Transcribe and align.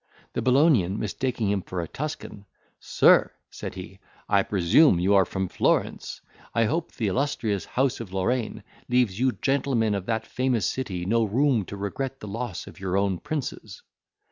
The 0.33 0.41
Bolognian, 0.41 0.97
mistaking 0.97 1.51
him 1.51 1.61
for 1.61 1.79
a 1.79 1.87
Tuscan, 1.87 2.47
"Sir," 2.79 3.33
said 3.51 3.75
he, 3.75 3.99
"I 4.27 4.41
presume 4.41 4.99
you 4.99 5.13
are 5.13 5.25
from 5.25 5.47
Florence. 5.47 6.21
I 6.55 6.63
hope 6.65 6.91
the 6.91 7.05
illustrious 7.07 7.65
house 7.65 7.99
of 7.99 8.11
Lorrain 8.11 8.63
leaves 8.89 9.19
you 9.19 9.31
gentlemen 9.33 9.93
of 9.93 10.07
that 10.07 10.25
famous 10.25 10.65
city 10.65 11.05
no 11.05 11.23
room 11.23 11.65
to 11.65 11.77
regret 11.77 12.19
the 12.19 12.27
loss 12.27 12.65
of 12.65 12.79
your 12.79 12.97
own 12.97 13.19
princes." 13.19 13.83